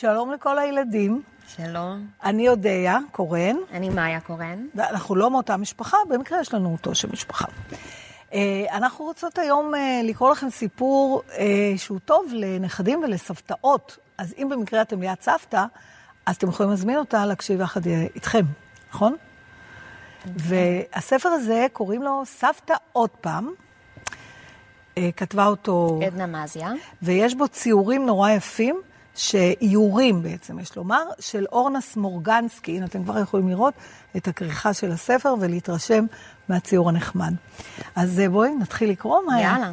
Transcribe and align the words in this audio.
שלום 0.00 0.32
לכל 0.32 0.58
הילדים. 0.58 1.22
שלום, 1.56 2.06
אני 2.24 2.48
אודיה 2.48 2.98
קורן. 3.12 3.56
אני 3.72 3.88
מאיה 3.88 4.20
קורן. 4.20 4.66
אנחנו 4.78 5.14
לא 5.16 5.30
מאותה 5.30 5.56
משפחה, 5.56 5.96
במקרה 6.08 6.40
יש 6.40 6.54
לנו 6.54 6.72
אותו 6.72 6.94
של 6.94 7.08
משפחה. 7.12 7.44
אה, 8.32 8.64
אנחנו 8.72 9.04
רוצות 9.04 9.38
היום 9.38 9.74
אה, 9.74 10.00
לקרוא 10.04 10.30
לכם 10.30 10.50
סיפור 10.50 11.22
אה, 11.30 11.44
שהוא 11.76 11.98
טוב 12.04 12.26
לנכדים 12.32 13.02
ולסבתאות. 13.02 13.98
אז 14.18 14.34
אם 14.38 14.48
במקרה 14.50 14.82
אתם 14.82 15.00
ליד 15.00 15.20
סבתא, 15.20 15.64
אז 16.26 16.36
אתם 16.36 16.48
יכולים 16.48 16.70
להזמין 16.70 16.98
אותה 16.98 17.26
להקשיב 17.26 17.60
יחד 17.60 17.86
איתכם, 17.86 18.44
נכון? 18.90 19.16
והספר 20.26 21.28
הזה, 21.28 21.66
קוראים 21.72 22.02
לו 22.02 22.22
סבתא 22.24 22.74
עוד 22.92 23.10
פעם. 23.10 23.50
כתבה 25.16 25.46
אותו... 25.46 26.00
עדנה 26.06 26.26
מזיה. 26.26 26.72
ויש 27.02 27.34
בו 27.34 27.48
ציורים 27.48 28.06
נורא 28.06 28.30
יפים. 28.30 28.80
שאיורים 29.16 30.22
בעצם, 30.22 30.58
יש 30.58 30.76
לומר, 30.76 31.02
של 31.20 31.46
אורנה 31.52 31.80
סמורגנסקי. 31.80 32.76
הנה, 32.76 32.86
אתם 32.86 33.04
כבר 33.04 33.18
יכולים 33.18 33.48
לראות 33.48 33.74
את 34.16 34.28
הכריכה 34.28 34.74
של 34.74 34.92
הספר 34.92 35.34
ולהתרשם 35.40 36.06
מהציור 36.48 36.88
הנחמד. 36.88 37.34
אז 37.96 38.20
אה, 38.20 38.28
בואי, 38.28 38.54
נתחיל 38.54 38.90
לקרוא, 38.90 39.20
מה 39.26 39.34
היה? 39.34 39.52
יאללה. 39.52 39.72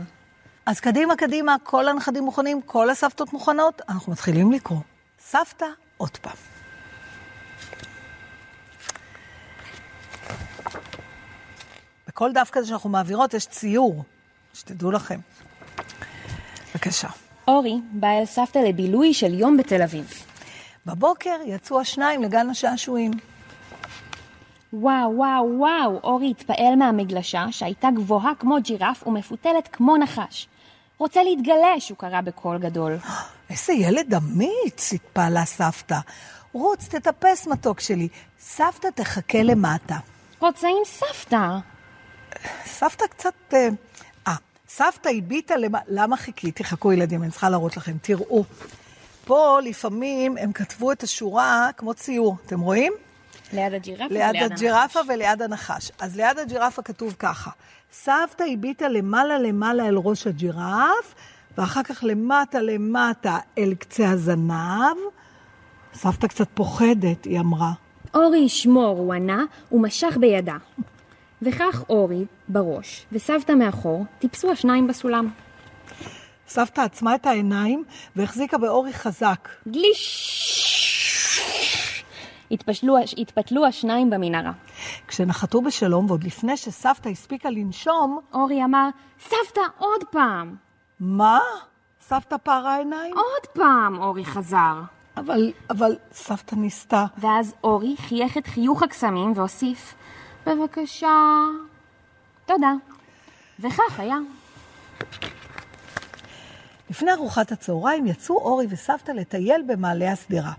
אז 0.66 0.79
קדימה, 0.79 1.16
קדימה, 1.16 1.55
כל 1.63 1.88
הנכדים 1.88 2.23
מוכנים, 2.23 2.61
כל 2.66 2.89
הסבתות 2.89 3.33
מוכנות, 3.33 3.81
אנחנו 3.89 4.11
מתחילים 4.11 4.52
לקרוא. 4.52 4.79
סבתא, 5.19 5.66
עוד 5.97 6.17
פעם. 6.17 6.33
בכל 12.07 12.31
דף 12.33 12.49
כזה 12.52 12.67
שאנחנו 12.67 12.89
מעבירות 12.89 13.33
יש 13.33 13.47
ציור, 13.47 14.03
שתדעו 14.53 14.91
לכם. 14.91 15.19
בבקשה. 16.73 17.07
אורי 17.47 17.79
בא 17.91 18.07
אל 18.07 18.25
סבתא 18.25 18.59
לבילוי 18.59 19.13
של 19.13 19.33
יום 19.33 19.57
בתל 19.57 19.81
אביב. 19.81 20.25
בבוקר 20.85 21.35
יצאו 21.45 21.79
השניים 21.79 22.23
לגן 22.23 22.49
השעשועים. 22.49 23.11
וואו, 24.73 25.16
וואו, 25.16 25.58
וואו, 25.58 25.99
אורי 26.03 26.31
התפעל 26.31 26.75
מהמגלשה 26.75 27.45
שהייתה 27.52 27.89
גבוהה 27.95 28.31
כמו 28.39 28.55
ג'ירף 28.61 29.08
ומפותלת 29.08 29.67
כמו 29.67 29.97
נחש. 29.97 30.47
רוצה 30.97 31.23
להתגלש, 31.23 31.89
הוא 31.89 31.97
קרא 31.97 32.21
בקול 32.21 32.58
גדול. 32.58 32.97
איזה 33.49 33.73
ילד 33.73 34.14
אמיץ, 34.14 34.94
התפעלה 34.94 35.45
סבתא. 35.45 35.99
רוץ, 36.53 36.88
תטפס 36.88 37.47
מתוק 37.47 37.80
שלי. 37.80 38.08
סבתא 38.39 38.88
תחכה 38.95 39.44
למטה. 39.44 39.97
רוצה 40.39 40.67
עם 40.67 40.86
סבתא. 40.86 41.47
סבתא 42.66 43.08
קצת... 43.08 43.33
אה, 43.53 43.69
סבתא 44.75 45.09
הביטה 45.17 45.57
למה... 45.57 45.79
למה 45.88 46.17
חיכיתי? 46.17 46.63
חכו 46.63 46.91
ילדים, 46.91 47.23
אני 47.23 47.31
צריכה 47.31 47.49
להראות 47.49 47.77
לכם. 47.77 47.97
תראו, 48.02 48.43
פה 49.25 49.59
לפעמים 49.63 50.38
הם 50.38 50.52
כתבו 50.52 50.91
את 50.91 51.03
השורה 51.03 51.69
כמו 51.77 51.93
ציור, 51.93 52.38
אתם 52.45 52.59
רואים? 52.59 52.93
ליד 53.53 53.73
הג'ירפה 53.73 54.05
ליד 54.09 54.52
הג'ירפה 54.52 54.99
וליד 55.07 55.41
הנחש. 55.41 55.91
אז 55.99 56.15
ליד 56.15 56.39
הג'ירפה 56.39 56.81
כתוב 56.81 57.15
ככה, 57.19 57.52
סבתא 57.91 58.43
הביטה 58.53 58.89
למעלה 58.89 59.39
למעלה 59.39 59.88
אל 59.88 59.97
ראש 59.97 60.27
הג'ירף, 60.27 61.15
ואחר 61.58 61.83
כך 61.83 62.03
למטה 62.03 62.61
למטה 62.61 63.37
אל 63.58 63.73
קצה 63.80 64.09
הזנב. 64.09 64.97
סבתא 65.93 66.27
קצת 66.27 66.47
פוחדת, 66.53 67.25
היא 67.25 67.39
אמרה. 67.39 67.71
אורי 68.15 68.39
ישמור, 68.39 68.97
הוא 68.97 69.13
ענה, 69.13 69.43
ומשך 69.71 70.17
בידה. 70.19 70.58
וכך 71.45 71.83
אורי 71.89 72.25
בראש 72.47 73.05
וסבתא 73.11 73.52
מאחור 73.52 74.05
טיפסו 74.19 74.52
השניים 74.52 74.88
בסולם. 74.88 75.30
סבתא 76.47 76.81
עצמה 76.81 77.16
את 77.16 77.25
העיניים 77.25 77.83
והחזיקה 78.16 78.58
באורי 78.58 78.94
חזק. 78.94 79.49
גליש! 79.67 80.53
התפשלו, 82.52 82.97
התפתלו 83.17 83.66
השניים 83.66 84.09
במנהרה. 84.09 84.52
כשנחתו 85.08 85.61
בשלום, 85.61 86.05
ועוד 86.05 86.23
לפני 86.23 86.58
שסבתא 86.58 87.09
הספיקה 87.09 87.49
לנשום... 87.49 88.20
אורי 88.33 88.64
אמר, 88.64 88.89
סבתא, 89.20 89.61
עוד 89.77 90.04
פעם. 90.11 90.55
מה? 90.99 91.39
סבתא 92.02 92.36
פערה 92.43 92.77
עיניים? 92.77 93.14
עוד 93.14 93.48
פעם, 93.54 94.02
אורי 94.02 94.25
חזר. 94.25 94.81
אבל, 95.17 95.52
אבל 95.70 95.95
סבתא 96.11 96.55
ניסתה. 96.55 97.05
ואז 97.17 97.54
אורי 97.64 97.95
חייך 97.98 98.37
את 98.37 98.48
חיוך 98.48 98.83
הקסמים 98.83 99.33
והוסיף, 99.36 99.95
בבקשה. 100.45 101.45
תודה. 102.45 102.73
וכך 103.59 103.99
היה. 103.99 104.17
לפני 106.89 107.11
ארוחת 107.11 107.52
הצהריים 107.52 108.08
יצאו 108.08 108.36
אורי 108.36 108.65
וסבתא 108.70 109.11
לטייל 109.11 109.61
במעלה 109.67 110.11
השדרה. 110.11 110.52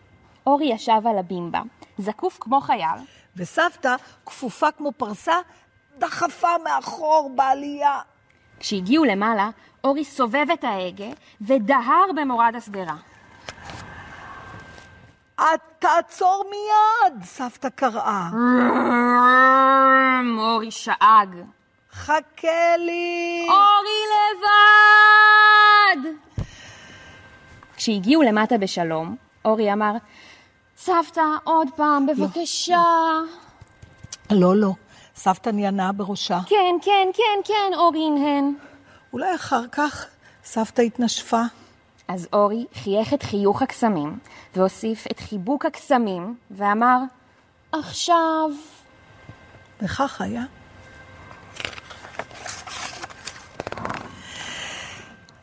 אורי 0.47 0.67
ישב 0.67 1.00
על 1.11 1.19
הבימבה, 1.19 1.62
זקוף 1.99 2.39
כמו 2.41 2.61
חייל. 2.61 2.99
וסבתא, 3.37 3.97
כפופה 4.27 4.71
כמו 4.71 4.93
פרסה, 4.93 5.34
דחפה 5.99 6.49
מאחור 6.65 7.31
בעלייה. 7.34 8.01
כשהגיעו 8.61 9.05
למעלה, 9.05 9.51
אורי 9.84 10.05
סובב 10.05 10.47
את 10.53 10.65
ההגה 10.65 11.11
ודהר 11.41 12.05
במורד 12.16 12.53
השדרה. 12.56 12.97
את 15.44 15.60
תעצור 15.78 16.44
מיד! 16.50 17.25
סבתא 17.25 17.69
קראה. 17.69 18.28
אורי 20.38 20.71
שאג. 20.71 21.28
חכה 21.93 22.77
לי! 22.78 23.47
אורי 23.49 24.00
לבד! 24.15 26.10
כשהגיעו 27.77 28.22
למטה 28.22 28.59
בשלום, 28.59 29.16
אורי 29.44 29.72
אמר, 29.72 29.93
סבתא, 30.77 31.22
עוד 31.44 31.69
פעם, 31.77 32.06
בבקשה. 32.06 32.83
לא, 34.31 34.56
לא. 34.56 34.71
סבתא 35.16 35.50
ניענה 35.50 35.93
בראשה. 35.93 36.38
כן, 36.47 36.75
כן, 36.83 37.09
כן, 37.15 37.41
כן, 37.44 37.75
אורי 37.77 38.06
הנהן. 38.06 38.54
אולי 39.12 39.34
אחר 39.34 39.66
כך 39.72 40.06
סבתא 40.44 40.83
התנשפה. 40.83 41.43
אז 42.09 42.28
אורי 42.32 42.66
חייך 42.75 43.15
את 43.15 43.22
חיוך 43.22 43.62
הקסמים, 43.62 44.19
והוסיף 44.56 45.06
את 45.10 45.20
חיבוק 45.20 45.66
הקסמים, 45.66 46.34
ואמר, 46.50 46.98
עכשיו. 47.72 48.50
וכך 49.82 50.20
היה. 50.20 50.44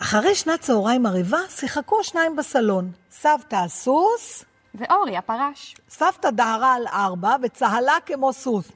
אחרי 0.02 0.36
שנת 0.36 0.60
צהריים 0.60 1.06
ערבה, 1.06 1.40
שיחקו 1.50 2.00
השניים 2.00 2.36
בסלון. 2.36 2.92
סבתא 3.12 3.56
הסוס... 3.56 4.46
ואורי 4.76 5.18
הפרש. 5.18 5.76
סבתא 5.90 6.30
דהרה 6.30 6.74
על 6.74 6.88
ארבע 6.88 7.36
וצהלה 7.44 7.98
כמו 8.06 8.34
סוס. 8.34 8.72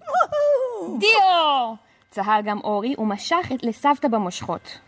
דיו! 0.99 1.73
צהל 2.11 2.41
גם 2.41 2.59
אורי 2.63 2.95
ומשך 2.97 3.47
לסבתא 3.63 4.07
במושכות. 4.07 4.79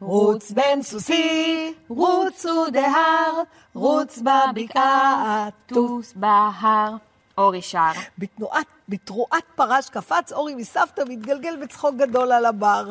רוץ 0.00 0.50
בן 0.50 0.82
סוסי, 0.82 1.74
רוצו 1.88 2.70
דהר, 2.70 3.42
רוץ 3.74 4.18
בבקעה, 4.18 5.48
טוס 5.66 6.12
בהר. 6.16 6.96
אורי 7.38 7.62
שר. 7.62 7.90
בתנועת, 8.18 8.66
בתרועת 8.88 9.44
פרש 9.54 9.90
קפץ 9.90 10.32
אורי 10.32 10.54
מסבתא 10.54 11.00
והתגלגל 11.08 11.56
בצחוק 11.62 11.94
גדול 11.96 12.32
על 12.32 12.44
הבר. 12.44 12.88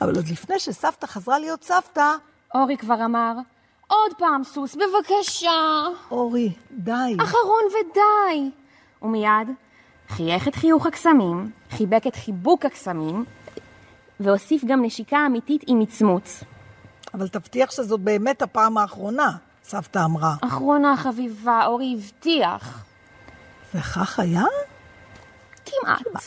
אבל 0.00 0.16
עוד 0.16 0.28
לפני 0.28 0.58
שסבתא 0.58 1.06
חזרה 1.06 1.38
להיות 1.38 1.64
סבתא... 1.64 2.12
אורי 2.54 2.76
כבר 2.76 3.04
אמר, 3.04 3.32
עוד 3.86 4.12
פעם 4.18 4.44
סוס, 4.44 4.76
בבקשה. 4.76 5.82
אורי, 6.10 6.52
די. 6.70 7.16
אחרון 7.22 7.62
ודי. 7.68 8.50
ומיד 9.02 9.48
חייך 10.08 10.48
את 10.48 10.54
חיוך 10.54 10.86
הקסמים, 10.86 11.50
חיבק 11.70 12.06
את 12.06 12.16
חיבוק 12.16 12.64
הקסמים, 12.64 13.24
והוסיף 14.22 14.64
גם 14.64 14.84
נשיקה 14.84 15.26
אמיתית 15.26 15.64
עם 15.66 15.78
מצמוץ. 15.78 16.44
אבל 17.14 17.28
תבטיח 17.28 17.70
שזאת 17.70 18.00
באמת 18.00 18.42
הפעם 18.42 18.78
האחרונה, 18.78 19.36
סבתא 19.64 20.04
אמרה. 20.04 20.34
אחרונה 20.40 20.96
חביבה, 20.96 21.66
אורי 21.66 21.96
הבטיח. 21.98 22.84
וכך 23.74 24.18
היה? 24.18 24.44
כמעט. 25.64 26.02
כמעט. 26.02 26.22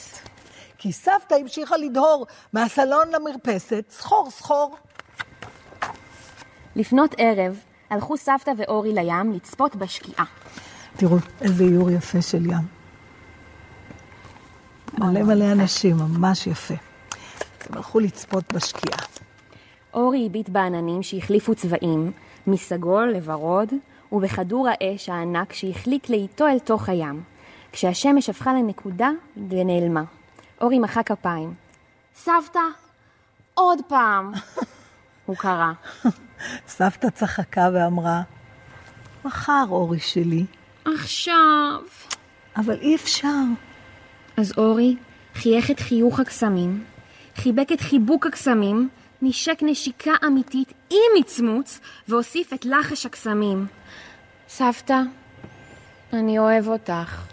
כי 0.77 0.91
סבתא 0.91 1.33
המשיכה 1.33 1.77
לדהור 1.77 2.27
מהסלון 2.53 3.07
למרפסת, 3.11 3.85
סחור 3.89 4.31
סחור. 4.31 4.77
לפנות 6.75 7.15
ערב 7.17 7.59
הלכו 7.89 8.17
סבתא 8.17 8.51
ואורי 8.57 8.93
לים 8.93 9.31
לצפות 9.31 9.75
בשקיעה. 9.75 10.25
תראו 10.97 11.17
איזה 11.41 11.63
איור 11.63 11.91
יפה 11.91 12.21
של 12.21 12.45
ים. 12.45 12.67
מלא 14.97 15.23
מלא 15.23 15.51
אנשים, 15.51 15.97
ממש 15.97 16.47
יפה. 16.47 16.73
הם 17.69 17.77
הלכו 17.77 17.99
לצפות 17.99 18.53
בשקיעה. 18.53 18.99
אורי 19.93 20.25
הביט 20.25 20.49
בעננים 20.49 21.03
שהחליפו 21.03 21.55
צבעים, 21.55 22.11
מסגול 22.47 23.11
לוורוד, 23.13 23.69
ובכדור 24.11 24.67
האש 24.71 25.09
הענק 25.09 25.53
שהחליק 25.53 26.09
לאיתו 26.09 26.47
אל 26.47 26.59
תוך 26.59 26.89
הים. 26.89 27.23
כשהשמש 27.71 28.29
הפכה 28.29 28.53
לנקודה 28.53 29.09
ונעלמה. 29.49 30.03
אורי 30.61 30.79
מחא 30.79 31.03
כפיים. 31.03 31.53
סבתא, 32.15 32.59
עוד 33.53 33.79
פעם! 33.87 34.31
הוא 35.25 35.35
קרא. 35.35 35.71
סבתא 36.67 37.09
צחקה 37.09 37.69
ואמרה, 37.73 38.21
מחר, 39.25 39.65
אורי 39.69 39.99
שלי. 39.99 40.45
עכשיו. 40.85 41.81
אבל 42.57 42.77
אי 42.81 42.95
אפשר. 42.95 43.43
אז 44.37 44.53
אורי 44.57 44.95
חייך 45.33 45.71
את 45.71 45.79
חיוך 45.79 46.19
הקסמים, 46.19 46.83
חיבק 47.35 47.71
את 47.71 47.81
חיבוק 47.81 48.25
הקסמים, 48.25 48.89
נשק 49.21 49.59
נשיקה 49.61 50.11
אמיתית 50.25 50.73
עם 50.89 51.19
מצמוץ, 51.19 51.79
והוסיף 52.07 52.53
את 52.53 52.65
לחש 52.65 53.05
הקסמים. 53.05 53.67
סבתא, 54.49 54.99
אני 56.13 56.39
אוהב 56.39 56.67
אותך. 56.67 57.25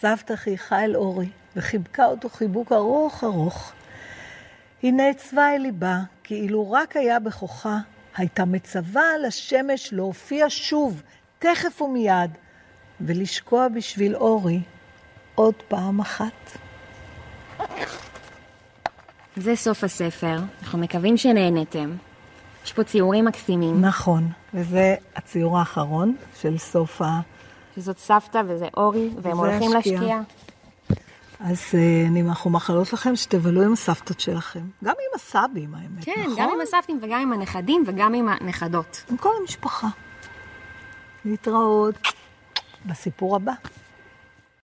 סבתא 0.00 0.36
חייכה 0.36 0.84
אל 0.84 0.96
אורי 0.96 1.28
וחיבקה 1.56 2.04
אותו 2.04 2.28
חיבוק 2.28 2.72
ארוך 2.72 3.24
ארוך. 3.24 3.72
היא 4.82 4.92
נעצבה 4.92 5.54
אל 5.54 5.60
ליבה, 5.60 5.98
כאילו 6.24 6.70
רק 6.70 6.96
היה 6.96 7.20
בכוחה, 7.20 7.78
הייתה 8.16 8.44
מצווה 8.44 9.02
על 9.14 9.24
השמש 9.24 9.92
להופיע 9.92 10.46
שוב, 10.48 11.02
תכף 11.38 11.82
ומיד, 11.82 12.30
ולשקוע 13.00 13.68
בשביל 13.68 14.16
אורי 14.16 14.60
עוד 15.34 15.54
פעם 15.68 16.00
אחת. 16.00 16.58
זה 19.36 19.56
סוף 19.56 19.84
הספר, 19.84 20.38
אנחנו 20.62 20.78
מקווים 20.78 21.16
שנהנתם. 21.16 21.90
יש 22.64 22.72
פה 22.72 22.84
ציורים 22.84 23.24
מקסימים. 23.24 23.80
נכון, 23.80 24.28
וזה 24.54 24.94
הציור 25.16 25.58
האחרון 25.58 26.16
של 26.40 26.58
סוף 26.58 27.02
ה... 27.02 27.20
שזאת 27.76 27.98
סבתא 27.98 28.42
וזה 28.48 28.68
אורי, 28.76 29.10
והם 29.22 29.38
הולכים 29.38 29.76
השקיעה. 29.76 30.00
לשקיעה. 30.00 30.20
אז 31.40 31.62
אה, 31.74 32.30
אנחנו 32.30 32.50
מאחלות 32.50 32.92
לכם 32.92 33.16
שתבלו 33.16 33.62
עם 33.62 33.72
הסבתות 33.72 34.20
שלכם. 34.20 34.60
גם 34.84 34.94
עם 34.98 35.14
הסבים, 35.14 35.74
האמת, 35.74 36.04
כן, 36.04 36.12
נכון? 36.20 36.34
גם 36.38 36.50
עם 36.54 36.60
הסבתים 36.60 37.00
וגם 37.02 37.20
עם 37.20 37.32
הנכדים 37.32 37.84
וגם 37.86 38.14
עם 38.14 38.28
הנכדות. 38.28 39.04
עם 39.10 39.16
כל 39.16 39.30
המשפחה. 39.40 39.88
להתראות 41.24 41.94
בסיפור 42.86 43.36
הבא. 43.36 43.52